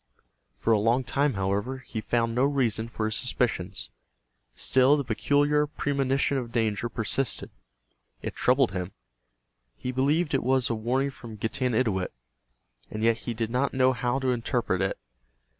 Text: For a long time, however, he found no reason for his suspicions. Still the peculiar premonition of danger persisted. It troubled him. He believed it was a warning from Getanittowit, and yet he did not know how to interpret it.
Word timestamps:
For 0.57 0.73
a 0.73 0.79
long 0.79 1.03
time, 1.03 1.35
however, 1.35 1.77
he 1.77 2.01
found 2.01 2.33
no 2.33 2.43
reason 2.43 2.89
for 2.89 3.05
his 3.05 3.15
suspicions. 3.15 3.91
Still 4.55 4.97
the 4.97 5.03
peculiar 5.03 5.67
premonition 5.67 6.39
of 6.39 6.51
danger 6.51 6.89
persisted. 6.89 7.51
It 8.19 8.33
troubled 8.33 8.71
him. 8.71 8.93
He 9.75 9.91
believed 9.91 10.33
it 10.33 10.41
was 10.41 10.71
a 10.71 10.73
warning 10.73 11.11
from 11.11 11.37
Getanittowit, 11.37 12.11
and 12.89 13.03
yet 13.03 13.19
he 13.19 13.35
did 13.35 13.51
not 13.51 13.75
know 13.75 13.93
how 13.93 14.17
to 14.17 14.31
interpret 14.31 14.81
it. 14.81 14.97